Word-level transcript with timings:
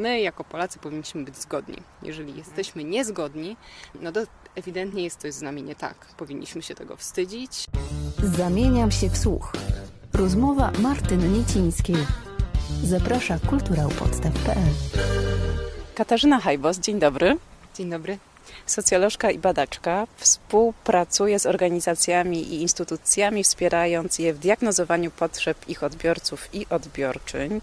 My 0.00 0.20
jako 0.20 0.44
Polacy 0.44 0.78
powinniśmy 0.78 1.24
być 1.24 1.36
zgodni. 1.36 1.76
Jeżeli 2.02 2.36
jesteśmy 2.36 2.84
niezgodni, 2.84 3.56
no 4.00 4.12
to 4.12 4.20
ewidentnie 4.54 5.04
jest 5.04 5.20
coś 5.20 5.34
z 5.34 5.42
nami 5.42 5.62
nie 5.62 5.74
tak. 5.74 6.06
Powinniśmy 6.16 6.62
się 6.62 6.74
tego 6.74 6.96
wstydzić. 6.96 7.64
Zamieniam 8.22 8.90
się 8.90 9.10
w 9.10 9.18
słuch. 9.18 9.52
Rozmowa 10.12 10.72
Martyny 10.78 11.28
Niecińskiej. 11.28 11.96
Zaprasza 12.84 13.38
kulturałpodstaw.pl 13.38 14.68
Katarzyna 15.94 16.40
Hajbos, 16.40 16.78
dzień 16.78 16.98
dobry. 16.98 17.36
Dzień 17.74 17.90
dobry. 17.90 18.18
Socjolożka 18.66 19.30
i 19.30 19.38
badaczka 19.38 20.06
współpracuje 20.16 21.38
z 21.38 21.46
organizacjami 21.46 22.38
i 22.38 22.62
instytucjami, 22.62 23.44
wspierając 23.44 24.18
je 24.18 24.34
w 24.34 24.38
diagnozowaniu 24.38 25.10
potrzeb 25.10 25.68
ich 25.68 25.82
odbiorców 25.82 26.54
i 26.54 26.66
odbiorczyń. 26.70 27.60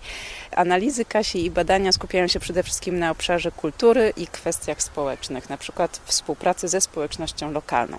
Analizy 0.51 1.05
Kasi 1.05 1.45
i 1.45 1.51
badania 1.51 1.91
skupiają 1.91 2.27
się 2.27 2.39
przede 2.39 2.63
wszystkim 2.63 2.99
na 2.99 3.11
obszarze 3.11 3.51
kultury 3.51 4.13
i 4.17 4.27
kwestiach 4.27 4.83
społecznych, 4.83 5.49
na 5.49 5.57
przykład 5.57 6.01
współpracy 6.05 6.67
ze 6.67 6.81
społecznością 6.81 7.51
lokalną. 7.51 7.97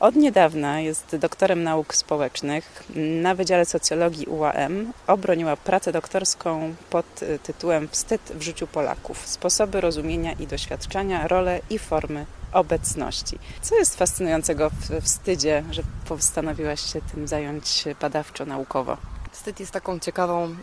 Od 0.00 0.16
niedawna 0.16 0.80
jest 0.80 1.16
doktorem 1.16 1.62
nauk 1.62 1.94
społecznych 1.94 2.84
na 2.96 3.34
Wydziale 3.34 3.64
Socjologii 3.64 4.26
UAM. 4.26 4.92
Obroniła 5.06 5.56
pracę 5.56 5.92
doktorską 5.92 6.74
pod 6.90 7.06
tytułem 7.42 7.88
Wstyd 7.88 8.20
w 8.34 8.42
życiu 8.42 8.66
Polaków. 8.66 9.26
Sposoby 9.28 9.80
rozumienia 9.80 10.32
i 10.32 10.46
doświadczenia, 10.46 11.28
role 11.28 11.60
i 11.70 11.78
formy 11.78 12.03
obecności. 12.52 13.38
Co 13.62 13.76
jest 13.76 13.96
fascynującego 13.96 14.70
w 14.70 15.02
wstydzie, 15.02 15.64
że 15.70 15.82
postanowiłaś 16.08 16.92
się 16.92 17.00
tym 17.00 17.28
zająć 17.28 17.84
badawczo-naukowo? 18.00 18.96
Wstyd 19.30 19.60
jest 19.60 19.72
taką 19.72 19.98
ciekawą 19.98 20.44
e, 20.44 20.56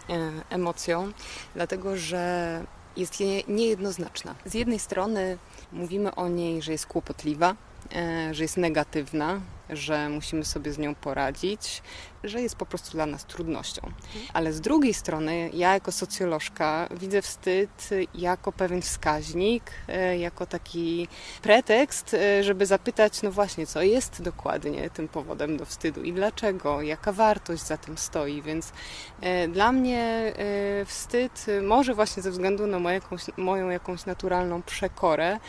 emocją, 0.50 1.12
dlatego 1.56 1.98
że 1.98 2.64
jest 2.98 3.14
niejednoznaczna. 3.48 4.36
Z 4.46 4.54
jednej 4.54 4.80
strony 4.80 5.38
mówimy 5.72 6.16
o 6.16 6.28
niej, 6.28 6.62
że 6.62 6.72
jest 6.72 6.86
kłopotliwa, 6.86 7.56
e, 7.96 8.34
że 8.34 8.44
jest 8.44 8.58
negatywna, 8.58 9.42
że 9.72 10.10
musimy 10.10 10.46
sobie 10.46 10.74
z 10.74 10.78
nią 10.78 10.96
poradzić, 10.96 11.82
że 12.24 12.42
jest 12.42 12.56
po 12.56 12.66
prostu 12.66 12.92
dla 12.92 13.06
nas 13.06 13.26
trudnością. 13.26 13.82
Ale 14.34 14.54
z 14.54 14.62
drugiej 14.62 14.94
strony, 14.94 15.50
ja 15.54 15.74
jako 15.74 15.92
socjolożka 15.92 16.88
widzę 16.92 17.22
wstyd 17.22 17.90
jako 18.16 18.52
pewien 18.52 18.82
wskaźnik, 18.82 19.64
e, 19.88 20.18
jako 20.18 20.46
taki 20.46 21.08
pretekst, 21.42 22.14
e, 22.14 22.44
żeby 22.44 22.66
zapytać, 22.66 23.22
no 23.22 23.32
właśnie, 23.32 23.68
co 23.68 23.82
jest 23.82 24.22
dokładnie 24.22 24.90
tym 24.90 25.08
powodem 25.08 25.58
do 25.58 25.66
wstydu 25.66 26.04
i 26.04 26.14
dlaczego, 26.14 26.82
jaka 26.82 27.12
wartość 27.12 27.64
za 27.64 27.78
tym 27.78 27.98
stoi. 27.98 28.42
Więc 28.42 28.72
e, 29.22 29.48
dla 29.48 29.72
mnie 29.72 30.34
wstyd, 30.86 31.46
może 31.62 31.94
właśnie 31.94 32.24
ze 32.24 32.32
względu 32.32 32.68
na 32.68 32.80
moją 32.80 32.94
jakąś, 32.94 33.22
moją 33.38 33.70
jakąś 33.70 34.06
naturalną 34.06 34.62
przekorę, 34.62 35.40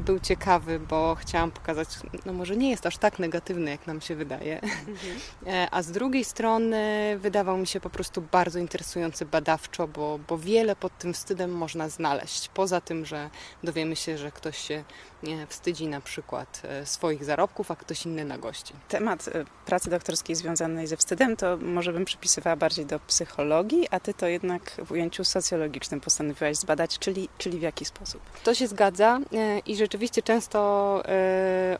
był 0.00 0.20
ciekawy, 0.20 0.80
bo 0.80 1.14
chciałam 1.14 1.50
pokazać, 1.50 1.88
no 2.26 2.32
może 2.32 2.56
nie 2.56 2.70
jest 2.70 2.86
aż 2.86 2.98
tak 2.98 3.18
negatywny, 3.18 3.45
jak 3.66 3.86
nam 3.86 4.00
się 4.00 4.14
wydaje. 4.14 4.60
Mhm. 4.62 5.68
A 5.70 5.82
z 5.82 5.90
drugiej 5.90 6.24
strony 6.24 7.16
wydawał 7.18 7.58
mi 7.58 7.66
się 7.66 7.80
po 7.80 7.90
prostu 7.90 8.22
bardzo 8.22 8.58
interesujący 8.58 9.26
badawczo, 9.26 9.88
bo, 9.88 10.18
bo 10.28 10.38
wiele 10.38 10.76
pod 10.76 10.98
tym 10.98 11.14
wstydem 11.14 11.50
można 11.50 11.88
znaleźć. 11.88 12.48
Poza 12.48 12.80
tym, 12.80 13.04
że 13.04 13.30
dowiemy 13.62 13.96
się, 13.96 14.18
że 14.18 14.32
ktoś 14.32 14.58
się 14.58 14.84
wstydzi 15.48 15.86
na 15.86 16.00
przykład 16.00 16.62
e, 16.64 16.86
swoich 16.86 17.24
zarobków, 17.24 17.70
a 17.70 17.76
ktoś 17.76 18.06
inny 18.06 18.24
na 18.24 18.38
gości. 18.38 18.74
Temat 18.88 19.28
e, 19.28 19.44
pracy 19.66 19.90
doktorskiej 19.90 20.36
związanej 20.36 20.86
ze 20.86 20.96
wstydem 20.96 21.36
to 21.36 21.56
może 21.56 21.92
bym 21.92 22.04
przypisywała 22.04 22.56
bardziej 22.56 22.86
do 22.86 23.00
psychologii, 23.00 23.88
a 23.90 24.00
ty 24.00 24.14
to 24.14 24.26
jednak 24.26 24.62
w 24.84 24.92
ujęciu 24.92 25.24
socjologicznym 25.24 26.00
postanowiłaś 26.00 26.56
zbadać, 26.56 26.98
czyli, 26.98 27.28
czyli 27.38 27.58
w 27.58 27.62
jaki 27.62 27.84
sposób? 27.84 28.20
To 28.44 28.54
się 28.54 28.66
zgadza 28.66 29.18
e, 29.32 29.58
i 29.58 29.76
rzeczywiście 29.76 30.22
często 30.22 30.56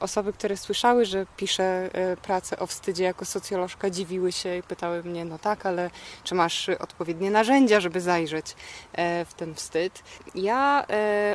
osoby, 0.00 0.32
które 0.32 0.56
słyszały, 0.56 1.04
że 1.04 1.26
piszę 1.36 1.90
pracę 2.22 2.58
o 2.58 2.66
wstydzie 2.66 3.04
jako 3.04 3.24
socjolożka, 3.24 3.90
dziwiły 3.90 4.32
się 4.32 4.56
i 4.56 4.62
pytały 4.62 5.02
mnie, 5.02 5.24
no 5.24 5.38
tak, 5.38 5.66
ale 5.66 5.90
czy 6.24 6.34
masz 6.34 6.68
odpowiednie 6.68 7.30
narzędzia, 7.30 7.80
żeby 7.80 8.00
zajrzeć 8.00 8.56
w 9.26 9.34
ten 9.36 9.54
wstyd? 9.54 10.02
Ja 10.34 10.86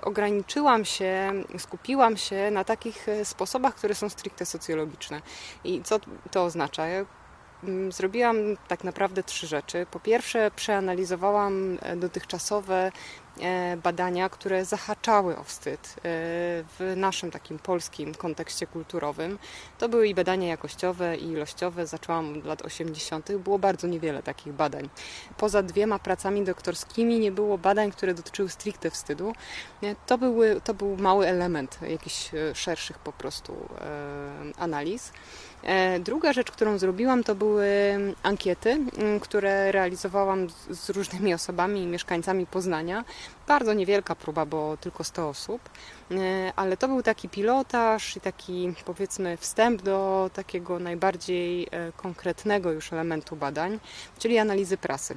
ograniczyłam 0.02 0.86
się, 0.86 1.32
skupiłam 1.58 2.01
skupiłam 2.02 2.18
się 2.18 2.52
na 2.52 2.64
takich 2.64 3.10
e, 3.10 3.26
sposobach, 3.26 3.76
które 3.76 3.96
są 3.96 4.10
stricte 4.10 4.46
socjologiczne. 4.46 5.22
I 5.64 5.82
co 5.84 6.00
to 6.32 6.44
oznacza? 6.44 6.88
Ja 6.88 7.06
zrobiłam 7.90 8.38
tak 8.68 8.84
naprawdę 8.84 9.24
trzy 9.24 9.48
rzeczy. 9.48 9.86
Po 9.92 10.00
pierwsze, 10.00 10.52
przeanalizowałam 10.56 11.78
e, 11.82 11.96
dotychczasowe 11.96 12.92
E, 13.40 13.78
badania, 13.78 14.30
które 14.30 14.66
zahaczały 14.66 15.38
o 15.38 15.44
wstyd 15.44 15.96
e, 15.98 16.02
w 16.80 16.94
naszym 16.96 17.32
takim 17.32 17.60
polskim 17.60 18.16
kontekście 18.16 18.68
kulturowym. 18.68 19.40
To 19.78 19.90
były 19.90 20.08
i 20.08 20.16
badania 20.16 20.48
jakościowe, 20.48 21.18
i 21.18 21.28
ilościowe. 21.28 21.88
Zaczęłam 21.88 22.38
od 22.38 22.46
lat 22.46 22.62
80. 22.62 23.38
Było 23.38 23.60
bardzo 23.60 23.88
niewiele 23.88 24.24
takich 24.24 24.54
badań. 24.54 24.90
Poza 25.38 25.64
dwiema 25.64 26.00
pracami 26.00 26.44
doktorskimi 26.44 27.20
nie 27.20 27.32
było 27.32 27.58
badań, 27.58 27.92
które 27.92 28.14
dotyczyły 28.14 28.50
stricte 28.50 28.90
wstydu. 28.90 29.34
To, 30.06 30.18
były, 30.18 30.62
to 30.62 30.74
był 30.74 30.98
mały 30.98 31.28
element 31.28 31.80
jakichś 31.90 32.32
szerszych 32.54 33.00
po 33.00 33.12
prostu 33.12 33.70
analiz. 34.58 35.12
Druga 36.00 36.34
rzecz, 36.34 36.52
którą 36.52 36.78
zrobiłam, 36.78 37.24
to 37.24 37.36
były 37.36 37.70
ankiety, 38.24 38.78
które 39.22 39.72
realizowałam 39.72 40.48
z 40.70 40.90
różnymi 40.90 41.34
osobami, 41.34 41.88
mieszkańcami 41.88 42.46
Poznania. 42.46 43.04
Bardzo 43.48 43.74
niewielka 43.74 44.16
próba, 44.16 44.46
bo 44.46 44.78
tylko 44.78 45.04
100 45.04 45.30
osób, 45.30 45.70
e, 46.12 46.54
ale 46.56 46.78
to 46.78 46.88
był 46.88 47.04
taki 47.04 47.30
pilotaż 47.30 48.18
i 48.18 48.22
taki 48.22 48.74
powiedzmy 48.86 49.38
wstęp 49.38 49.82
do 49.82 50.30
takiego 50.34 50.80
najbardziej 50.80 51.68
e, 51.72 51.92
konkretnego 51.92 52.72
już 52.72 52.94
elementu 52.94 53.36
badań, 53.36 53.80
czyli 54.20 54.38
analizy 54.38 54.78
prasy 54.78 55.16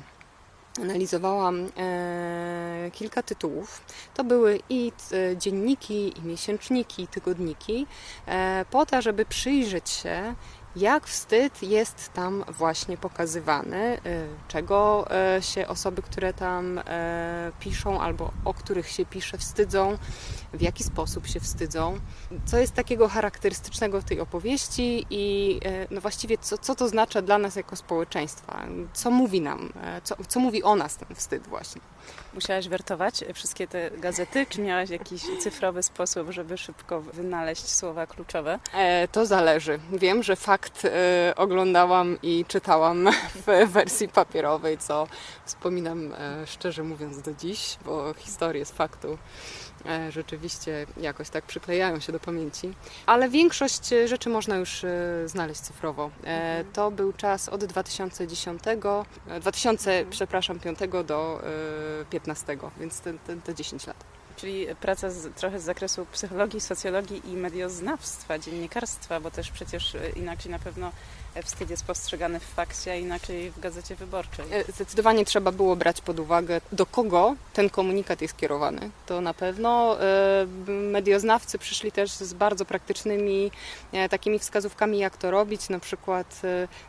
analizowałam 0.82 1.68
e, 1.76 2.90
kilka 2.92 3.22
tytułów. 3.22 3.82
To 4.14 4.24
były 4.24 4.60
i 4.68 4.92
e, 5.12 5.36
dzienniki, 5.36 6.18
i 6.18 6.22
miesięczniki, 6.22 7.02
i 7.02 7.08
tygodniki, 7.08 7.86
e, 8.26 8.64
po 8.70 8.86
to, 8.86 9.02
żeby 9.02 9.24
przyjrzeć 9.24 9.90
się, 9.90 10.34
jak 10.76 11.06
wstyd 11.06 11.62
jest 11.62 12.12
tam 12.12 12.44
właśnie 12.48 12.96
pokazywany, 12.96 13.98
y, 14.06 14.28
czego 14.48 15.06
y, 15.38 15.42
się 15.42 15.68
osoby, 15.68 16.02
które 16.02 16.32
tam 16.32 16.78
y, 16.78 16.82
piszą 17.60 18.00
albo 18.00 18.30
o 18.44 18.54
których 18.54 18.88
się 18.88 19.06
pisze, 19.06 19.38
wstydzą, 19.38 19.98
w 20.52 20.60
jaki 20.62 20.84
sposób 20.84 21.26
się 21.26 21.40
wstydzą, 21.40 21.98
co 22.44 22.58
jest 22.58 22.74
takiego 22.74 23.08
charakterystycznego 23.08 24.00
w 24.00 24.04
tej 24.04 24.20
opowieści 24.20 25.06
i 25.10 25.60
no 25.90 26.00
właściwie 26.00 26.38
co, 26.38 26.58
co 26.58 26.74
to 26.74 26.88
znaczy 26.88 27.22
dla 27.22 27.38
nas 27.38 27.56
jako 27.56 27.76
społeczeństwa, 27.76 28.66
co 28.92 29.10
mówi 29.10 29.40
nam, 29.40 29.72
co, 30.04 30.16
co 30.28 30.40
mówi 30.40 30.62
o 30.62 30.76
nas 30.76 30.96
ten 30.96 31.16
wstyd 31.16 31.46
właśnie. 31.48 31.80
Musiałaś 32.34 32.68
wertować 32.68 33.24
wszystkie 33.34 33.66
te 33.66 33.90
gazety, 33.90 34.46
czy 34.46 34.60
miałaś 34.60 34.90
jakiś 34.90 35.22
cyfrowy 35.38 35.82
sposób, 35.82 36.30
żeby 36.30 36.58
szybko 36.58 37.00
wynaleźć 37.00 37.68
słowa 37.68 38.06
kluczowe? 38.06 38.58
E, 38.74 39.08
to 39.08 39.26
zależy. 39.26 39.78
Wiem, 39.92 40.22
że 40.22 40.36
fakt 40.36 40.63
e, 40.84 41.32
oglądałam 41.36 42.18
i 42.22 42.44
czytałam 42.48 43.08
w 43.46 43.72
wersji 43.72 44.08
papierowej, 44.08 44.78
co 44.78 45.06
wspominam 45.44 46.12
e, 46.12 46.46
szczerze 46.46 46.82
mówiąc 46.82 47.22
do 47.22 47.34
dziś, 47.34 47.78
bo 47.84 48.14
historię 48.14 48.64
z 48.64 48.70
faktu 48.70 49.18
E, 49.86 50.12
rzeczywiście 50.12 50.86
jakoś 50.96 51.30
tak 51.30 51.44
przyklejają 51.44 52.00
się 52.00 52.12
do 52.12 52.20
pamięci. 52.20 52.74
Ale 53.06 53.28
większość 53.28 53.88
rzeczy 54.04 54.30
można 54.30 54.56
już 54.56 54.84
znaleźć 55.26 55.60
cyfrowo. 55.60 56.10
Mhm. 56.18 56.66
To 56.72 56.90
był 56.90 57.12
czas 57.12 57.48
od 57.48 57.64
2010, 57.64 58.62
2000, 59.40 59.90
mhm. 59.90 60.10
przepraszam, 60.10 60.60
5 60.60 60.78
do 61.06 61.42
15, 62.10 62.58
więc 62.80 63.00
te, 63.00 63.14
te, 63.14 63.36
te 63.36 63.54
10 63.54 63.86
lat. 63.86 63.96
Czyli 64.36 64.66
praca 64.80 65.10
z, 65.10 65.34
trochę 65.34 65.60
z 65.60 65.62
zakresu 65.62 66.06
psychologii, 66.12 66.60
socjologii 66.60 67.30
i 67.30 67.36
medioznawstwa, 67.36 68.38
dziennikarstwa, 68.38 69.20
bo 69.20 69.30
też 69.30 69.50
przecież 69.50 69.96
inaczej 70.16 70.50
na 70.50 70.58
pewno 70.58 70.92
wstyd 71.42 71.70
jest 71.70 71.84
postrzegany 71.84 72.40
w 72.40 72.44
fakcie, 72.44 72.92
a 72.92 72.94
inaczej 72.94 73.50
w 73.50 73.60
gazecie 73.60 73.96
wyborczej. 73.96 74.44
E, 74.50 74.72
zdecydowanie 74.72 75.24
trzeba 75.24 75.52
było 75.52 75.76
brać 75.76 76.00
pod 76.00 76.20
uwagę, 76.20 76.60
do 76.72 76.86
kogo 76.86 77.34
ten 77.52 77.70
komunikat 77.70 78.22
jest 78.22 78.36
kierowany. 78.36 78.90
To 79.06 79.20
na 79.20 79.34
pewno 79.34 80.00
e, 80.00 80.46
medioznawcy 80.68 81.58
przyszli 81.58 81.92
też 81.92 82.10
z 82.10 82.34
bardzo 82.34 82.64
praktycznymi 82.64 83.50
e, 83.92 84.08
takimi 84.08 84.38
wskazówkami, 84.38 84.98
jak 84.98 85.16
to 85.16 85.30
robić. 85.30 85.68
Na 85.68 85.78
przykład, 85.78 86.42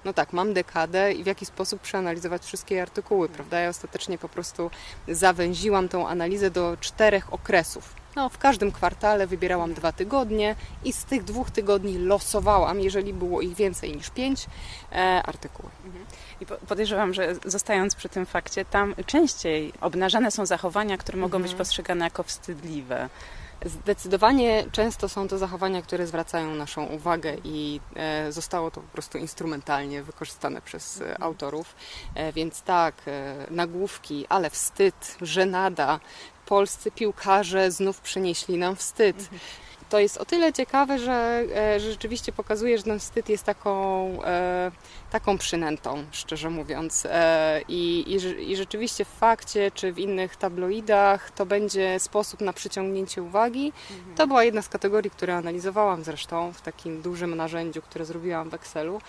no 0.06 0.13
tak, 0.13 0.33
mam 0.33 0.53
dekadę 0.53 1.13
i 1.13 1.24
w 1.24 1.27
jaki 1.27 1.45
sposób 1.45 1.81
przeanalizować 1.81 2.44
wszystkie 2.44 2.81
artykuły, 2.81 3.30
prawda? 3.30 3.59
Ja 3.59 3.69
ostatecznie 3.69 4.18
po 4.18 4.30
prostu 4.30 4.71
zawęziłam 5.07 5.89
tą 5.89 6.07
analizę 6.07 6.51
do 6.51 6.77
czterech 6.80 7.33
okresów 7.33 8.04
No, 8.15 8.29
w 8.29 8.38
każdym 8.38 8.71
kwartale 8.71 9.27
wybierałam 9.27 9.73
dwa 9.73 9.91
tygodnie 9.91 10.56
i 10.83 10.94
z 10.94 11.06
tych 11.06 11.23
dwóch 11.23 11.51
tygodni 11.51 11.97
losowałam, 11.97 12.79
jeżeli 12.79 13.13
było 13.13 13.41
ich 13.41 13.56
więcej 13.56 13.95
niż 13.95 14.09
pięć, 14.09 14.45
e, 14.91 15.23
artykuły. 15.25 15.69
I 16.41 16.45
po- 16.45 16.57
podejrzewam, 16.57 17.13
że 17.13 17.35
zostając 17.45 17.95
przy 17.95 18.09
tym 18.09 18.25
fakcie, 18.25 18.65
tam 18.65 18.95
częściej 19.06 19.73
obnażane 19.81 20.31
są 20.31 20.45
zachowania, 20.45 20.97
które 20.97 21.17
mogą 21.17 21.38
być 21.38 21.51
Mhm. 21.51 21.57
postrzegane 21.57 22.06
jako 22.06 22.23
wstydliwe. 22.23 23.09
Zdecydowanie 23.65 24.65
często 24.71 25.09
są 25.09 25.27
to 25.27 25.38
zachowania, 25.38 25.81
które 25.81 26.07
zwracają 26.07 26.56
naszą 26.56 26.85
uwagę 26.85 27.33
i 27.44 27.79
e, 27.95 28.31
zostało 28.31 28.71
to 28.71 28.81
po 28.81 28.88
prostu 28.88 29.17
instrumentalnie 29.17 30.03
wykorzystane 30.03 30.62
przez 30.62 31.01
e, 31.01 31.21
autorów. 31.23 31.75
E, 32.15 32.33
więc 32.33 32.62
tak, 32.62 32.95
nagłówki, 33.51 34.25
ale 34.29 34.50
wstyd, 34.50 35.17
żenada. 35.21 36.00
Polscy 36.45 36.92
piłkarze 36.92 37.71
znów 37.71 38.01
przynieśli 38.01 38.57
nam 38.57 38.75
wstyd. 38.75 39.30
To 39.89 40.00
jest 40.00 40.18
o 40.18 40.25
tyle 40.25 40.53
ciekawe, 40.53 41.00
że, 41.00 41.44
e, 41.56 41.80
że 41.80 41.92
rzeczywiście 41.92 42.31
pokazuje, 42.31 42.77
że 42.77 42.83
ten 42.83 43.00
wstyd 43.00 43.30
jest 43.30 43.44
taką, 43.44 44.07
e, 44.24 44.71
taką 45.12 45.38
przynętą, 45.38 46.03
szczerze 46.12 46.50
mówiąc. 46.50 47.07
E, 47.09 47.62
i, 47.68 48.13
i, 48.13 48.51
I 48.51 48.56
rzeczywiście 48.56 49.06
w 49.06 49.07
fakcie 49.07 49.71
czy 49.71 49.94
w 49.94 50.00
innych 50.00 50.36
tabloidach 50.36 51.31
to 51.31 51.45
będzie 51.45 52.00
sposób 52.00 52.42
na 52.42 52.53
przyciągnięcie 52.53 53.24
uwagi. 53.24 53.74
To 54.15 54.27
była 54.27 54.44
jedna 54.44 54.62
z 54.62 54.69
kategorii, 54.69 55.12
które 55.12 55.36
analizowałam 55.36 56.03
zresztą 56.03 56.53
w 56.53 56.62
takim 56.62 57.01
dużym 57.01 57.36
narzędziu, 57.36 57.81
które 57.81 58.06
zrobiłam 58.06 58.50
w 58.50 58.53
Excelu. 58.53 59.01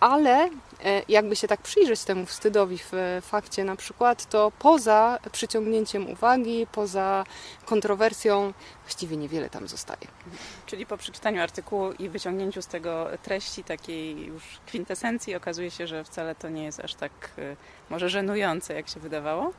Ale 0.00 0.50
e, 0.84 1.02
jakby 1.08 1.36
się 1.36 1.48
tak 1.48 1.60
przyjrzeć 1.60 2.04
temu 2.04 2.26
wstydowi 2.26 2.78
w 2.78 2.94
e, 2.94 3.20
fakcie 3.20 3.64
na 3.64 3.76
przykład, 3.76 4.26
to 4.26 4.52
poza 4.58 5.18
przyciągnięciem 5.32 6.10
uwagi, 6.10 6.66
poza 6.72 7.24
kontrowersją, 7.64 8.52
właściwie 8.82 9.16
niewiele 9.16 9.50
tam 9.50 9.68
zostaje. 9.68 10.06
Czyli 10.66 10.86
po 10.86 10.96
przeczytaniu 10.96 11.42
artykułu 11.42 11.92
i 11.92 12.08
wyciągnięciu 12.08 12.62
z 12.62 12.66
tego 12.66 13.08
treści, 13.22 13.64
takiej 13.64 14.26
już 14.26 14.42
kwintesencji, 14.66 15.34
okazuje 15.34 15.70
się, 15.70 15.86
że 15.86 16.04
wcale 16.04 16.34
to 16.34 16.48
nie 16.48 16.64
jest 16.64 16.80
aż 16.80 16.94
tak 16.94 17.12
y, 17.38 17.56
może 17.90 18.08
żenujące, 18.08 18.74
jak 18.74 18.88
się 18.88 19.00
wydawało. 19.00 19.52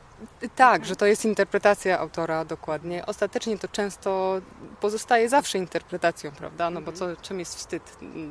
Tak, 0.56 0.84
że 0.84 0.96
to 0.96 1.06
jest 1.06 1.24
interpretacja 1.24 1.98
autora 1.98 2.44
dokładnie. 2.44 3.06
Ostatecznie 3.06 3.58
to 3.58 3.68
często 3.68 4.40
pozostaje 4.80 5.28
zawsze 5.28 5.58
interpretacją, 5.58 6.30
prawda? 6.30 6.70
No 6.70 6.80
bo 6.80 6.92
co, 6.92 7.16
czym 7.16 7.38
jest 7.38 7.56
wstyd? 7.56 7.82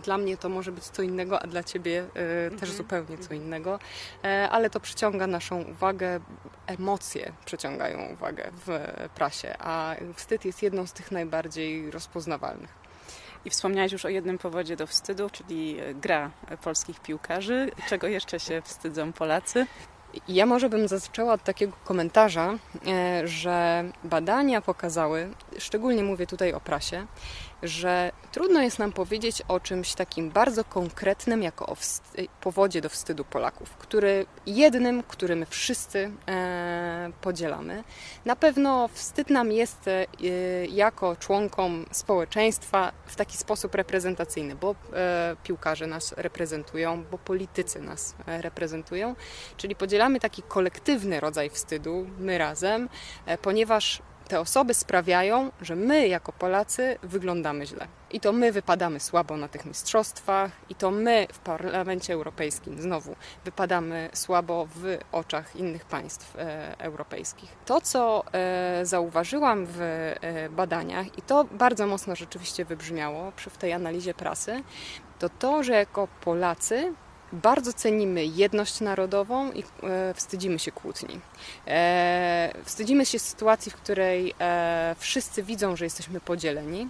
Dla 0.03 0.17
mnie 0.17 0.37
to 0.37 0.49
może 0.49 0.71
być 0.71 0.83
co 0.83 1.01
innego, 1.01 1.43
a 1.43 1.47
dla 1.47 1.63
ciebie 1.63 2.05
e, 2.47 2.51
też 2.51 2.71
zupełnie 2.71 3.17
co 3.17 3.33
innego. 3.33 3.79
E, 4.23 4.49
ale 4.49 4.69
to 4.69 4.79
przyciąga 4.79 5.27
naszą 5.27 5.61
uwagę, 5.61 6.19
emocje 6.67 7.31
przyciągają 7.45 8.13
uwagę 8.13 8.51
w 8.65 8.79
prasie, 9.15 9.55
a 9.59 9.95
wstyd 10.15 10.45
jest 10.45 10.63
jedną 10.63 10.87
z 10.87 10.93
tych 10.93 11.11
najbardziej 11.11 11.91
rozpoznawalnych. 11.91 12.87
I 13.45 13.49
wspomniałaś 13.49 13.91
już 13.91 14.05
o 14.05 14.09
jednym 14.09 14.37
powodzie 14.37 14.75
do 14.75 14.87
wstydu, 14.87 15.29
czyli 15.29 15.77
gra 15.93 16.31
polskich 16.63 16.99
piłkarzy. 16.99 17.71
Czego 17.89 18.07
jeszcze 18.07 18.39
się 18.39 18.61
wstydzą 18.61 19.13
Polacy? 19.13 19.67
Ja 20.27 20.45
może 20.45 20.69
bym 20.69 20.87
zaczęła 20.87 21.33
od 21.33 21.43
takiego 21.43 21.73
komentarza, 21.85 22.53
e, 22.87 23.27
że 23.27 23.83
badania 24.03 24.61
pokazały, 24.61 25.29
szczególnie 25.57 26.03
mówię 26.03 26.27
tutaj 26.27 26.53
o 26.53 26.59
prasie, 26.59 27.05
że 27.63 28.11
trudno 28.31 28.61
jest 28.61 28.79
nam 28.79 28.91
powiedzieć 28.91 29.41
o 29.47 29.59
czymś 29.59 29.93
takim 29.93 30.29
bardzo 30.29 30.63
konkretnym, 30.63 31.43
jako 31.43 31.65
o 31.65 31.75
powodzie 32.41 32.81
do 32.81 32.89
wstydu 32.89 33.25
Polaków, 33.25 33.69
który 33.69 34.25
jednym, 34.45 35.03
który 35.03 35.35
my 35.35 35.45
wszyscy 35.45 36.11
e, 36.27 37.11
podzielamy. 37.21 37.83
Na 38.25 38.35
pewno 38.35 38.87
wstyd 38.87 39.29
nam 39.29 39.51
jest 39.51 39.87
e, 39.87 40.05
jako 40.65 41.15
członkom 41.15 41.85
społeczeństwa 41.91 42.91
w 43.05 43.15
taki 43.15 43.37
sposób 43.37 43.75
reprezentacyjny, 43.75 44.55
bo 44.55 44.75
e, 44.93 45.35
piłkarze 45.43 45.87
nas 45.87 46.13
reprezentują, 46.17 47.03
bo 47.11 47.17
politycy 47.17 47.81
nas 47.81 48.15
e, 48.27 48.41
reprezentują, 48.41 49.15
czyli 49.57 49.75
podzielamy 49.75 50.19
taki 50.19 50.41
kolektywny 50.41 51.19
rodzaj 51.19 51.49
wstydu, 51.49 52.07
my 52.19 52.37
razem, 52.37 52.89
e, 53.25 53.37
ponieważ 53.37 54.01
te 54.27 54.39
osoby 54.39 54.73
sprawiają, 54.73 55.51
że 55.61 55.75
my 55.75 56.07
jako 56.07 56.31
Polacy 56.31 56.97
wyglądamy 57.03 57.65
źle. 57.65 57.87
I 58.11 58.19
to 58.19 58.33
my 58.33 58.51
wypadamy 58.51 58.99
słabo 58.99 59.37
na 59.37 59.47
tych 59.47 59.65
mistrzostwach, 59.65 60.51
i 60.69 60.75
to 60.75 60.91
my 60.91 61.27
w 61.33 61.39
Parlamencie 61.39 62.13
Europejskim 62.13 62.81
znowu 62.81 63.15
wypadamy 63.45 64.09
słabo 64.13 64.67
w 64.75 64.97
oczach 65.11 65.55
innych 65.55 65.85
państw 65.85 66.35
e, 66.35 66.75
europejskich. 66.79 67.57
To, 67.65 67.81
co 67.81 68.23
e, 68.33 68.85
zauważyłam 68.85 69.65
w 69.65 69.81
e, 69.81 70.49
badaniach, 70.49 71.17
i 71.17 71.21
to 71.21 71.43
bardzo 71.43 71.87
mocno 71.87 72.15
rzeczywiście 72.15 72.65
wybrzmiało 72.65 73.31
przy, 73.35 73.49
w 73.49 73.57
tej 73.57 73.73
analizie 73.73 74.13
prasy, 74.13 74.63
to 75.19 75.29
to, 75.29 75.63
że 75.63 75.73
jako 75.73 76.07
Polacy 76.21 76.93
bardzo 77.33 77.73
cenimy 77.73 78.25
jedność 78.25 78.81
narodową 78.81 79.51
i 79.51 79.63
e, 79.83 80.13
wstydzimy 80.13 80.59
się 80.59 80.71
kłótni. 80.71 81.19
E, 81.67 82.53
wstydzimy 82.63 83.05
się 83.05 83.19
sytuacji, 83.19 83.71
w 83.71 83.75
której 83.75 84.33
e, 84.39 84.95
wszyscy 84.99 85.43
widzą, 85.43 85.75
że 85.75 85.85
jesteśmy 85.85 86.19
podzieleni, 86.19 86.87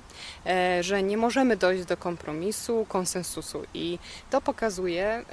że 0.81 1.03
nie 1.03 1.17
możemy 1.17 1.57
dojść 1.57 1.85
do 1.85 1.97
kompromisu, 1.97 2.85
konsensusu. 2.89 3.63
I 3.73 3.99
to 4.29 4.41
pokazuje, 4.41 5.25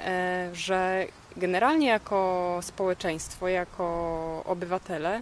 że 0.53 1.05
generalnie 1.37 1.87
jako 1.87 2.59
społeczeństwo, 2.61 3.47
jako 3.47 4.43
obywatele, 4.45 5.21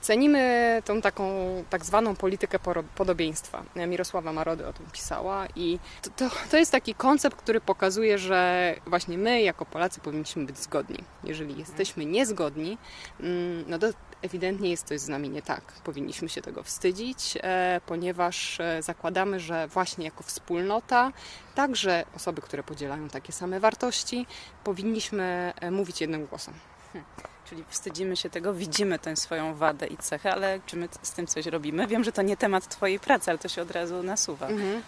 Cenimy 0.00 0.82
tą 0.84 1.00
taką 1.00 1.24
tak 1.70 1.84
zwaną 1.84 2.16
politykę 2.16 2.58
podobieństwa. 2.94 3.62
Mirosława 3.76 4.32
Marody 4.32 4.66
o 4.66 4.72
tym 4.72 4.86
pisała 4.92 5.46
i 5.56 5.78
to, 6.02 6.10
to, 6.10 6.30
to 6.50 6.56
jest 6.56 6.72
taki 6.72 6.94
koncept, 6.94 7.36
który 7.36 7.60
pokazuje, 7.60 8.18
że 8.18 8.74
właśnie 8.86 9.18
my 9.18 9.42
jako 9.42 9.66
Polacy 9.66 10.00
powinniśmy 10.00 10.46
być 10.46 10.58
zgodni. 10.58 10.98
Jeżeli 11.24 11.58
jesteśmy 11.58 12.04
niezgodni, 12.04 12.78
mm, 13.20 13.64
no 13.68 13.78
to 13.78 13.86
ewidentnie 14.22 14.70
jest 14.70 14.86
coś 14.86 15.00
z 15.00 15.08
nami 15.08 15.28
nie 15.30 15.42
tak. 15.42 15.62
Powinniśmy 15.84 16.28
się 16.28 16.42
tego 16.42 16.62
wstydzić, 16.62 17.38
e, 17.42 17.80
ponieważ 17.86 18.60
e, 18.60 18.82
zakładamy, 18.82 19.40
że 19.40 19.68
właśnie 19.68 20.04
jako 20.04 20.22
wspólnota, 20.22 21.12
także 21.54 22.04
osoby, 22.16 22.42
które 22.42 22.62
podzielają 22.62 23.08
takie 23.08 23.32
same 23.32 23.60
wartości, 23.60 24.26
powinniśmy 24.64 25.52
e, 25.60 25.70
mówić 25.70 26.00
jednym 26.00 26.26
głosem. 26.26 26.54
Czyli 27.48 27.64
wstydzimy 27.68 28.16
się 28.16 28.30
tego, 28.30 28.54
widzimy 28.54 28.98
tę 28.98 29.16
swoją 29.16 29.54
wadę 29.54 29.86
i 29.86 29.96
cechę, 29.96 30.32
ale 30.32 30.60
czy 30.66 30.76
my 30.76 30.88
z 31.02 31.12
tym 31.12 31.26
coś 31.26 31.46
robimy? 31.46 31.86
Wiem, 31.86 32.04
że 32.04 32.12
to 32.12 32.22
nie 32.22 32.36
temat 32.36 32.68
Twojej 32.68 33.00
pracy, 33.00 33.30
ale 33.30 33.38
to 33.38 33.48
się 33.48 33.62
od 33.62 33.70
razu 33.70 34.02
nasuwa. 34.02 34.46
Mhm. 34.46 34.82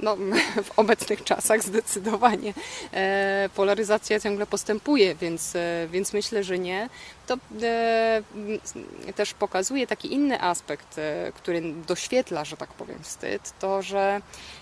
No, 0.00 0.16
w 0.68 0.78
obecnych 0.78 1.24
czasach 1.24 1.62
zdecydowanie 1.62 2.54
e, 2.92 3.48
polaryzacja 3.54 4.20
ciągle 4.20 4.46
postępuje, 4.46 5.14
więc, 5.14 5.56
e, 5.56 5.88
więc 5.90 6.12
myślę, 6.12 6.44
że 6.44 6.58
nie. 6.58 6.88
To 7.26 7.34
e, 7.62 8.22
też 9.14 9.34
pokazuje 9.34 9.86
taki 9.86 10.12
inny 10.12 10.42
aspekt, 10.42 10.98
e, 10.98 11.32
który 11.34 11.62
doświetla, 11.86 12.44
że 12.44 12.56
tak 12.56 12.68
powiem, 12.68 12.98
wstyd, 13.02 13.52
to, 13.58 13.82
że 13.82 14.20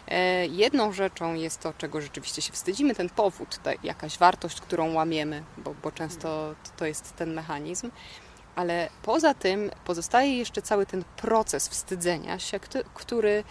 e, 0.08 0.46
jedną 0.46 0.92
rzeczą 0.92 1.34
jest 1.34 1.60
to, 1.60 1.72
czego 1.78 2.00
rzeczywiście 2.00 2.42
się 2.42 2.52
wstydzimy, 2.52 2.94
ten 2.94 3.08
powód, 3.08 3.58
ta, 3.62 3.70
jakaś 3.82 4.18
wartość, 4.18 4.60
którą 4.60 4.92
łamiemy, 4.92 5.42
bo, 5.58 5.74
bo 5.82 5.92
często 5.92 6.54
to 6.76 6.86
jest 6.86 7.16
ten 7.16 7.34
mechanizm. 7.34 7.43
Ale 8.56 8.88
poza 9.02 9.34
tym 9.34 9.70
pozostaje 9.84 10.38
jeszcze 10.38 10.62
cały 10.62 10.86
ten 10.86 11.04
proces 11.16 11.68
wstydzenia 11.68 12.38
się, 12.38 12.60
który 12.94 13.44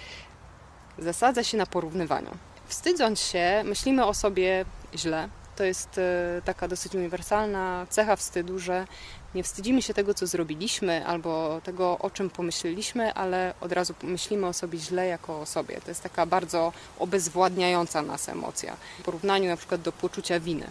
zasadza 0.99 1.43
się 1.43 1.57
na 1.57 1.65
porównywaniu. 1.65 2.29
Wstydząc 2.67 3.19
się, 3.21 3.63
myślimy 3.65 4.05
o 4.05 4.13
sobie 4.13 4.65
źle. 4.95 5.29
To 5.55 5.63
jest 5.63 5.97
e, 5.97 6.41
taka 6.45 6.67
dosyć 6.67 6.95
uniwersalna 6.95 7.87
cecha 7.89 8.15
wstydu, 8.15 8.59
że 8.59 8.87
nie 9.35 9.43
wstydzimy 9.43 9.81
się 9.81 9.93
tego, 9.93 10.13
co 10.13 10.27
zrobiliśmy, 10.27 11.05
albo 11.07 11.61
tego, 11.63 11.99
o 11.99 12.09
czym 12.09 12.29
pomyśleliśmy, 12.29 13.13
ale 13.13 13.53
od 13.61 13.71
razu 13.71 13.93
myślimy 14.03 14.47
o 14.47 14.53
sobie 14.53 14.79
źle 14.79 15.07
jako 15.07 15.41
o 15.41 15.45
sobie. 15.45 15.81
To 15.81 15.91
jest 15.91 16.03
taka 16.03 16.25
bardzo 16.25 16.73
obezwładniająca 16.99 18.01
nas 18.01 18.29
emocja. 18.29 18.75
W 18.99 19.03
porównaniu 19.03 19.49
na 19.49 19.57
przykład 19.57 19.81
do 19.81 19.91
poczucia 19.91 20.39
winy. 20.39 20.67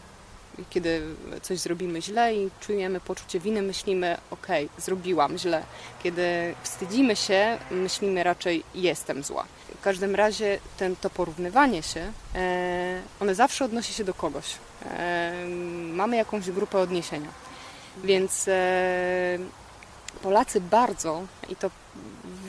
Kiedy 0.71 1.03
coś 1.43 1.59
zrobimy 1.59 2.03
źle 2.03 2.35
i 2.35 2.51
czujemy 2.61 3.01
poczucie 3.01 3.41
winy, 3.41 3.63
myślimy, 3.63 4.17
ok, 4.31 4.47
zrobiłam 4.79 5.39
źle. 5.39 5.63
Kiedy 6.03 6.55
wstydzimy 6.63 7.17
się, 7.17 7.59
myślimy 7.71 8.23
raczej, 8.23 8.65
jestem 8.75 9.23
zła. 9.23 9.45
W 9.79 9.85
każdym 9.85 10.15
razie 10.15 10.59
ten, 10.77 10.97
to 10.97 11.11
porównywanie 11.11 11.83
się, 11.83 12.13
e, 12.35 13.03
one 13.21 13.35
zawsze 13.35 13.65
odnosi 13.65 13.93
się 13.93 14.05
do 14.05 14.15
kogoś. 14.15 14.55
E, 14.91 15.33
mamy 15.93 16.17
jakąś 16.17 16.51
grupę 16.51 16.79
odniesienia. 16.79 17.29
Więc 18.05 18.49
e, 18.49 19.39
Polacy 20.23 20.61
bardzo, 20.61 21.23
i 21.49 21.57
to 21.57 21.71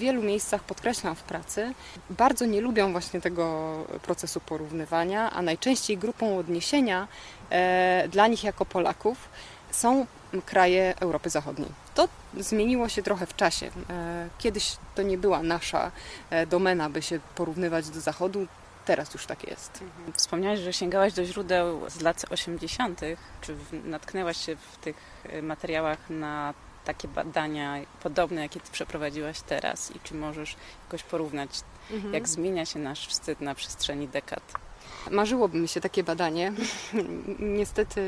wielu 0.03 0.23
miejscach 0.23 0.63
podkreślam 0.63 1.15
w 1.15 1.23
pracy, 1.23 1.73
bardzo 2.09 2.45
nie 2.45 2.61
lubią 2.61 2.91
właśnie 2.91 3.21
tego 3.21 3.43
procesu 4.01 4.39
porównywania, 4.39 5.31
a 5.31 5.41
najczęściej 5.41 5.97
grupą 5.97 6.37
odniesienia 6.37 7.07
e, 7.49 8.07
dla 8.11 8.27
nich 8.27 8.43
jako 8.43 8.65
Polaków 8.65 9.17
są 9.71 10.05
kraje 10.45 10.93
Europy 10.99 11.29
Zachodniej. 11.29 11.69
To 11.95 12.07
zmieniło 12.37 12.89
się 12.89 13.03
trochę 13.03 13.25
w 13.25 13.35
czasie. 13.35 13.65
E, 13.89 14.29
Kiedyś 14.37 14.75
to 14.95 15.01
nie 15.01 15.17
była 15.17 15.43
nasza 15.43 15.91
e, 16.29 16.45
domena, 16.47 16.89
by 16.89 17.01
się 17.01 17.19
porównywać 17.35 17.89
do 17.89 18.01
Zachodu. 18.01 18.47
Teraz 18.85 19.13
już 19.13 19.25
tak 19.25 19.47
jest. 19.47 19.79
Wspomniałaś, 20.13 20.59
że 20.59 20.73
sięgałaś 20.73 21.13
do 21.13 21.25
źródeł 21.25 21.89
z 21.89 22.01
lat 22.01 22.25
80. 22.29 23.01
Czy 23.41 23.55
natknęłaś 23.83 24.37
się 24.45 24.55
w 24.55 24.77
tych 24.77 24.95
materiałach 25.41 26.09
na 26.09 26.53
takie 26.85 27.07
badania 27.07 27.75
podobne, 28.03 28.41
jakie 28.41 28.59
ty 28.59 28.71
przeprowadziłaś 28.71 29.41
teraz? 29.41 29.95
I 29.95 29.99
czy 29.99 30.15
możesz 30.15 30.55
jakoś 30.85 31.03
porównać, 31.03 31.49
jak 32.11 32.27
zmienia 32.27 32.65
się 32.65 32.79
nasz 32.79 33.07
wstyd 33.07 33.41
na 33.41 33.55
przestrzeni 33.55 34.07
dekad? 34.07 34.43
Marzyłoby 35.11 35.57
mi 35.57 35.67
się 35.67 35.81
takie 35.81 36.03
badanie. 36.03 36.53
Niestety 37.39 38.01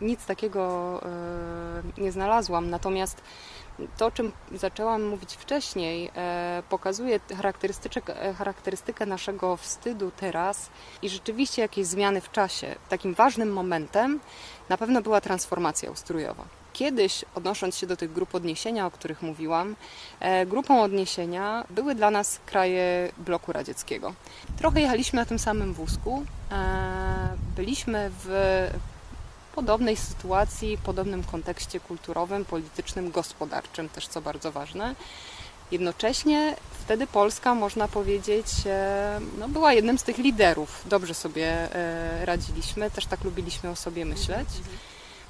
nic 0.00 0.26
takiego 0.26 1.00
e, 1.98 2.02
nie 2.02 2.12
znalazłam. 2.12 2.70
Natomiast 2.70 3.22
to, 3.96 4.06
o 4.06 4.10
czym 4.10 4.32
zaczęłam 4.52 5.02
mówić 5.02 5.34
wcześniej, 5.34 6.10
e, 6.16 6.62
pokazuje 6.68 7.20
charakterystykę, 7.36 8.22
e, 8.22 8.34
charakterystykę 8.34 9.06
naszego 9.06 9.56
wstydu 9.56 10.10
teraz 10.16 10.70
i 11.02 11.08
rzeczywiście 11.08 11.62
jakieś 11.62 11.86
zmiany 11.86 12.20
w 12.20 12.30
czasie. 12.30 12.74
Takim 12.88 13.14
ważnym 13.14 13.52
momentem 13.52 14.20
na 14.68 14.76
pewno 14.76 15.02
była 15.02 15.20
transformacja 15.20 15.90
ustrojowa. 15.90 16.44
Kiedyś, 16.76 17.24
odnosząc 17.34 17.76
się 17.76 17.86
do 17.86 17.96
tych 17.96 18.12
grup 18.12 18.34
odniesienia, 18.34 18.86
o 18.86 18.90
których 18.90 19.22
mówiłam, 19.22 19.76
e, 20.20 20.46
grupą 20.46 20.82
odniesienia 20.82 21.64
były 21.70 21.94
dla 21.94 22.10
nas 22.10 22.40
kraje 22.46 23.12
bloku 23.18 23.52
radzieckiego. 23.52 24.14
Trochę 24.58 24.80
jechaliśmy 24.80 25.20
na 25.20 25.26
tym 25.26 25.38
samym 25.38 25.74
wózku. 25.74 26.24
e, 26.52 26.56
Byliśmy 27.56 28.10
w 28.24 28.28
podobnej 29.54 29.96
sytuacji, 29.96 30.78
podobnym 30.84 31.24
kontekście 31.24 31.80
kulturowym, 31.80 32.44
politycznym, 32.44 33.10
gospodarczym, 33.10 33.88
też 33.88 34.08
co 34.08 34.20
bardzo 34.20 34.52
ważne. 34.52 34.94
Jednocześnie 35.70 36.56
wtedy 36.84 37.06
Polska, 37.06 37.54
można 37.54 37.88
powiedzieć, 37.88 38.46
e, 38.66 39.20
no, 39.38 39.48
była 39.48 39.72
jednym 39.72 39.98
z 39.98 40.02
tych 40.02 40.18
liderów. 40.18 40.82
Dobrze 40.86 41.14
sobie 41.14 41.68
radziliśmy, 42.24 42.90
też 42.90 43.06
tak 43.06 43.24
lubiliśmy 43.24 43.70
o 43.70 43.76
sobie 43.76 44.04
myśleć. 44.04 44.48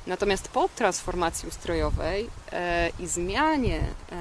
Natomiast 0.07 0.49
po 0.49 0.69
transformacji 0.69 1.49
ustrojowej 1.49 2.31
e, 2.53 2.91
i 2.99 3.07
zmianie 3.07 3.81
e, 3.81 4.15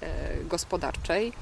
e, 0.00 0.44
gospodarczej 0.44 1.32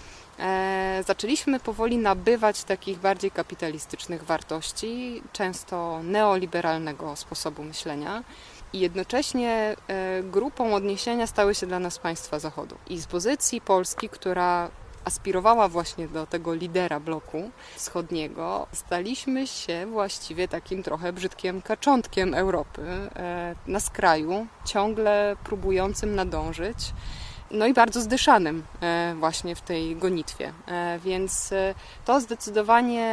zaczęliśmy 1.06 1.60
powoli 1.60 1.98
nabywać 1.98 2.64
takich 2.64 2.98
bardziej 2.98 3.30
kapitalistycznych 3.30 4.25
wartości, 4.25 5.22
często 5.32 6.00
neoliberalnego 6.02 7.16
sposobu 7.16 7.64
myślenia. 7.64 8.25
I 8.72 8.80
jednocześnie 8.80 9.76
grupą 10.22 10.75
odniesienia 10.75 11.26
stały 11.26 11.54
się 11.54 11.66
dla 11.66 11.78
nas 11.78 11.98
państwa 11.98 12.38
Zachodu. 12.38 12.76
I 12.87 12.98
z 12.98 13.06
pozycji 13.06 13.60
Polski, 13.60 14.08
która 14.08 14.70
aspirowała 15.04 15.68
właśnie 15.68 16.08
do 16.08 16.26
tego 16.26 16.54
lidera 16.54 17.00
bloku 17.00 17.50
wschodniego, 17.76 18.66
staliśmy 18.72 19.46
się 19.46 19.86
właściwie 19.86 20.48
takim 20.48 20.82
trochę 20.82 21.12
brzydkim 21.12 21.62
kaczątkiem 21.62 22.34
Europy 22.34 22.82
e, 23.16 23.54
na 23.66 23.80
skraju, 23.80 24.46
ciągle 24.64 25.36
próbującym 25.44 26.14
nadążyć. 26.14 26.92
No 27.50 27.66
i 27.66 27.72
bardzo 27.74 28.00
zdyszanym 28.00 28.62
e, 28.82 29.14
właśnie 29.18 29.56
w 29.56 29.60
tej 29.60 29.96
gonitwie. 29.96 30.52
E, 30.66 30.98
Więc 31.04 31.52
e, 31.52 31.74
to 32.04 32.20
zdecydowanie 32.20 33.08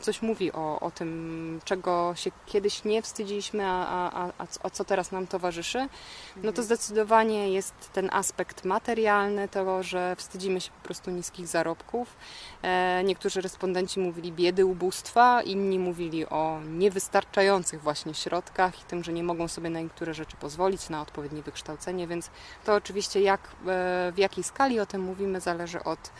coś 0.00 0.22
mówi 0.22 0.52
o, 0.52 0.80
o 0.80 0.90
tym, 0.90 1.60
czego 1.64 2.12
się 2.16 2.30
kiedyś 2.46 2.84
nie 2.84 3.02
wstydziliśmy, 3.02 3.66
a, 3.66 4.10
a, 4.10 4.26
a, 4.38 4.46
a 4.62 4.70
co 4.70 4.84
teraz 4.84 5.12
nam 5.12 5.26
towarzyszy. 5.26 5.88
No 6.36 6.52
to 6.52 6.62
zdecydowanie 6.62 7.48
jest 7.48 7.74
ten 7.92 8.10
aspekt 8.12 8.64
materialny, 8.64 9.48
tego, 9.48 9.82
że 9.82 10.16
wstydzimy 10.16 10.60
się 10.60 10.70
po 10.70 10.84
prostu 10.84 11.10
niskich 11.10 11.46
zarobków. 11.46 12.16
Niektórzy 13.04 13.40
respondenci 13.40 14.00
mówili 14.00 14.32
biedy, 14.32 14.66
ubóstwa, 14.66 15.42
inni 15.42 15.78
mówili 15.78 16.26
o 16.26 16.60
niewystarczających 16.68 17.82
właśnie 17.82 18.14
środkach 18.14 18.80
i 18.80 18.84
tym, 18.84 19.04
że 19.04 19.12
nie 19.12 19.22
mogą 19.22 19.48
sobie 19.48 19.70
na 19.70 19.80
niektóre 19.80 20.14
rzeczy 20.14 20.36
pozwolić, 20.36 20.88
na 20.88 21.02
odpowiednie 21.02 21.42
wykształcenie, 21.42 22.06
więc 22.06 22.30
to 22.64 22.74
oczywiście 22.74 23.20
jak, 23.34 23.48
e, 23.66 24.12
w 24.12 24.18
jakiej 24.18 24.44
skali 24.44 24.80
o 24.80 24.86
tym 24.86 25.02
mówimy 25.02 25.40
zależy 25.40 25.84
od 25.84 26.10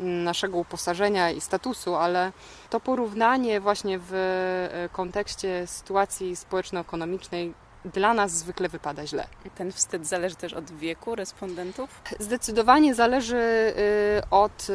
mm, 0.00 0.24
naszego 0.24 0.58
uposażenia 0.58 1.30
i 1.30 1.40
statusu, 1.40 1.94
ale 1.94 2.32
to 2.70 2.80
porównanie 2.80 3.60
właśnie 3.60 3.98
w 3.98 4.12
e, 4.12 4.88
kontekście 4.92 5.66
sytuacji 5.66 6.36
społeczno-ekonomicznej 6.36 7.54
dla 7.94 8.14
nas 8.14 8.32
zwykle 8.32 8.68
wypada 8.68 9.06
źle. 9.06 9.26
Ten 9.54 9.72
wstyd 9.72 10.06
zależy 10.06 10.36
też 10.36 10.52
od 10.52 10.70
wieku 10.70 11.14
respondentów? 11.14 12.02
Zdecydowanie 12.18 12.94
zależy 12.94 13.36
y, 13.36 14.30
od, 14.30 14.66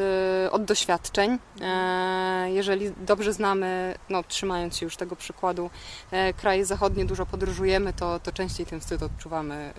y, 0.46 0.50
od 0.50 0.64
doświadczeń. 0.64 1.38
E, 1.60 2.46
Jeżeli 2.50 2.92
dobrze 2.96 3.32
znamy, 3.32 3.94
no, 4.08 4.22
trzymając 4.22 4.76
się 4.76 4.86
już 4.86 4.96
tego 4.96 5.16
przykładu, 5.16 5.70
e, 6.10 6.32
kraje 6.32 6.64
zachodnie, 6.64 7.04
dużo 7.04 7.26
podróżujemy, 7.26 7.92
to, 7.92 8.20
to 8.20 8.32
częściej 8.32 8.66
ten 8.66 8.80
wstyd 8.80 9.02
odczuwamy. 9.02 9.72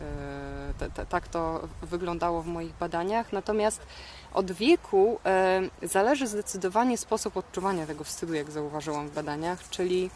e, 0.99 1.05
Tak 1.05 1.27
to 1.27 1.67
wyglądało 1.81 2.41
w 2.41 2.47
moich 2.47 2.73
badaniach. 2.73 3.33
Natomiast 3.33 3.81
od 4.33 4.51
wieku 4.51 5.19
zależy 5.83 6.27
zdecydowanie 6.27 6.97
sposób 6.97 7.37
odczuwania 7.37 7.85
tego 7.87 8.03
wstydu, 8.03 8.33
jak 8.33 8.51
zauważyłam 8.51 9.07
w 9.07 9.13
badaniach, 9.13 9.69
czyli 9.69 10.09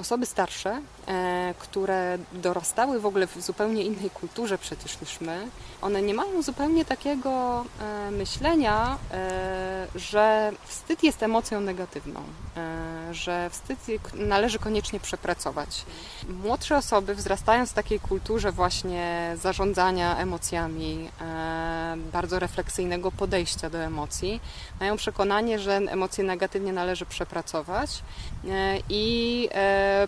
osoby 0.00 0.26
starsze, 0.26 0.80
e, 1.08 1.54
które 1.58 2.18
dorastały 2.32 3.00
w 3.00 3.06
ogóle 3.06 3.26
w 3.26 3.42
zupełnie 3.42 3.82
innej 3.82 4.10
kulturze 4.10 4.58
przecież 4.58 5.00
niż 5.00 5.20
my, 5.20 5.48
one 5.82 6.02
nie 6.02 6.14
mają 6.14 6.42
zupełnie 6.42 6.84
takiego 6.84 7.64
e, 7.80 8.10
myślenia, 8.10 8.98
e, 9.12 9.86
że 9.94 10.52
wstyd 10.66 11.02
jest 11.02 11.22
emocją 11.22 11.60
negatywną, 11.60 12.20
że 13.10 13.50
wstyd 13.50 13.78
należy 14.14 14.58
koniecznie 14.58 15.00
przepracować. 15.00 15.84
Młodsze 16.28 16.76
osoby 16.76 17.14
wzrastając 17.14 17.70
w 17.70 17.74
takiej 17.74 18.00
kulturze 18.00 18.52
właśnie 18.52 19.34
zarządzania 19.42 20.18
emocjami, 20.18 21.10
bardzo 22.12 22.38
refleksyjnego 22.38 23.12
podejścia 23.12 23.70
do 23.70 23.78
emocji, 23.78 24.40
mają 24.80 24.96
przekonanie, 24.96 25.58
że 25.58 25.76
emocje 25.76 26.24
negatywnie 26.24 26.72
należy 26.72 27.06
przepracować 27.06 28.02
i 28.88 29.48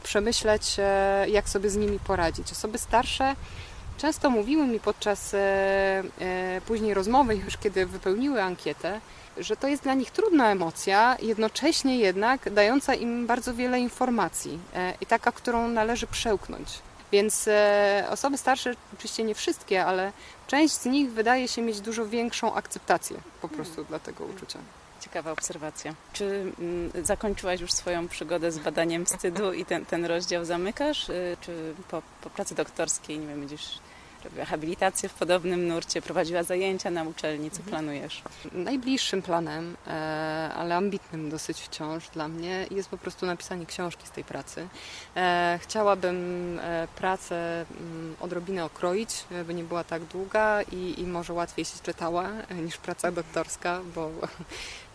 przemyśleć, 0.03 0.77
e, 0.79 1.27
jak 1.29 1.49
sobie 1.49 1.71
z 1.71 1.77
nimi 1.77 1.99
poradzić. 1.99 2.53
Osoby 2.53 2.79
starsze 2.79 3.37
często 3.99 4.31
mówiły 4.31 4.67
mi 4.67 4.81
podczas 4.81 5.35
e, 5.35 5.39
e, 6.21 6.61
później 6.67 6.95
rozmowy, 6.95 7.37
już 7.37 7.57
kiedy 7.57 7.87
wypełniły 7.87 8.43
ankietę, 8.43 9.01
że 9.39 9.57
to 9.57 9.69
jest 9.69 9.83
dla 9.83 9.95
nich 9.95 10.11
trudna 10.11 10.51
emocja, 10.51 11.17
jednocześnie 11.23 11.99
jednak 11.99 12.51
dająca 12.51 12.95
im 12.95 13.27
bardzo 13.27 13.55
wiele 13.55 13.81
informacji 13.81 14.59
i 15.01 15.07
taka, 15.07 15.33
którą 15.33 15.69
należy 15.69 16.07
przełknąć. 16.07 16.69
Więc 17.13 17.49
osoby 18.11 18.39
starsze, 18.39 18.75
oczywiście 18.95 19.25
nie 19.25 19.35
wszystkie, 19.35 19.85
ale 19.85 20.13
część 20.47 20.75
z 20.75 20.85
nich 20.85 21.13
wydaje 21.13 21.49
się 21.49 21.63
mieć 21.63 21.81
dużo 21.81 22.07
większą 22.07 22.55
akceptację 22.55 23.17
po 23.43 23.49
prostu 23.49 23.85
dla 23.85 23.99
tego 23.99 24.25
uczucia. 24.25 24.59
Ciekawa 25.13 25.33
obserwacja. 25.33 25.95
Czy 26.13 26.53
mm, 26.59 26.91
zakończyłaś 27.05 27.61
już 27.61 27.73
swoją 27.73 28.09
przygodę 28.09 28.53
z 28.53 28.59
badaniem 28.59 29.07
wstydu 29.07 29.53
i 29.53 29.65
ten, 29.65 29.87
ten 29.87 30.05
rozdział 30.05 30.45
zamykasz? 30.45 31.09
Y, 31.09 31.37
Czy 31.41 31.75
po, 31.89 32.03
po 32.23 32.31
pracy 32.31 32.55
doktorskiej, 32.55 33.19
nie 33.19 33.27
wiem, 33.27 33.39
będziesz 33.39 33.79
robiła 34.25 34.45
habilitację 34.45 35.09
w 35.09 35.15
podobnym 35.15 35.69
nurcie, 35.69 36.03
prowadziła 36.03 36.43
zajęcia 36.43 36.91
na 36.91 37.03
uczelni? 37.03 37.51
Co 37.51 37.63
planujesz? 37.63 38.23
Najbliższym 38.53 39.23
planem, 39.23 39.77
e, 39.87 39.91
ale 40.57 40.77
ambitnym 40.77 41.31
dosyć 41.31 41.61
wciąż 41.61 42.09
dla 42.09 42.29
mnie, 42.29 42.67
jest 42.71 42.89
po 42.89 42.99
prostu 42.99 43.27
napisanie 43.27 43.67
książki 43.67 44.07
z 44.07 44.11
tej 44.11 44.25
pracy. 44.25 44.69
E, 45.17 45.59
Chciałabym 45.63 46.59
e, 46.63 46.89
pracę 46.97 47.65
mm, 47.81 48.17
odrobinę 48.21 48.65
okroić, 48.65 49.25
by 49.47 49.55
nie 49.55 49.65
była 49.65 49.85
tak 49.85 50.05
długa 50.05 50.63
i, 50.63 51.01
i 51.01 51.07
może 51.07 51.33
łatwiej 51.33 51.65
się 51.65 51.79
czytała 51.83 52.29
niż 52.65 52.77
praca 52.77 53.13
doktorska, 53.13 53.81
bo 53.95 54.11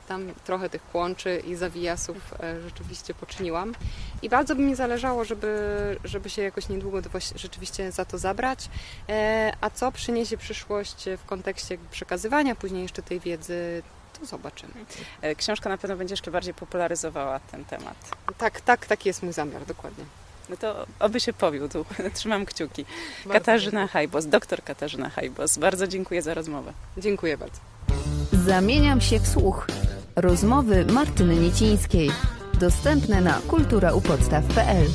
tam 0.07 0.33
trochę 0.45 0.69
tych 0.69 0.83
kłączy 0.91 1.43
i 1.47 1.55
zawijasów 1.55 2.17
e, 2.39 2.61
rzeczywiście 2.61 3.13
poczyniłam. 3.13 3.75
I 4.21 4.29
bardzo 4.29 4.55
by 4.55 4.61
mi 4.61 4.75
zależało, 4.75 5.25
żeby, 5.25 5.57
żeby 6.03 6.29
się 6.29 6.41
jakoś 6.41 6.69
niedługo 6.69 7.01
rzeczywiście 7.35 7.91
za 7.91 8.05
to 8.05 8.17
zabrać. 8.17 8.69
E, 9.09 9.53
A 9.61 9.69
co 9.69 9.91
przyniesie 9.91 10.37
przyszłość 10.37 11.05
w 11.17 11.25
kontekście 11.25 11.77
przekazywania 11.91 12.55
później 12.55 12.81
jeszcze 12.81 13.01
tej 13.01 13.19
wiedzy, 13.19 13.83
to 14.19 14.25
zobaczymy. 14.25 14.73
E, 15.21 15.35
Książka 15.35 15.69
na 15.69 15.77
pewno 15.77 15.97
będzie 15.97 16.13
jeszcze 16.13 16.31
bardziej 16.31 16.53
popularyzowała 16.53 17.39
ten 17.39 17.65
temat. 17.65 17.97
Tak, 18.37 18.61
tak, 18.61 18.85
taki 18.85 19.09
jest 19.09 19.23
mój 19.23 19.33
zamiar, 19.33 19.65
dokładnie. 19.65 20.05
No 20.49 20.57
to 20.57 20.85
oby 20.99 21.19
się 21.19 21.33
powiódł. 21.33 21.85
Trzymam 22.15 22.45
kciuki. 22.45 22.85
Katarzyna 23.31 23.87
Hajbos, 23.87 24.25
doktor 24.25 24.63
Katarzyna 24.63 25.09
Hajbos. 25.09 25.57
Bardzo 25.57 25.87
dziękuję 25.87 26.21
za 26.21 26.33
rozmowę. 26.33 26.73
Dziękuję 26.97 27.37
bardzo. 27.37 27.59
Zamieniam 28.45 29.01
się 29.01 29.19
w 29.19 29.27
słuch. 29.27 29.67
Rozmowy 30.17 30.85
Martyny 30.85 31.35
Niecińskiej. 31.35 32.09
Dostępne 32.59 33.21
na 33.21 33.33
kulturaupodstaw.pl 33.33 34.85